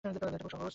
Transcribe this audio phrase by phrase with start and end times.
[0.03, 0.69] এটা খুব সহজ।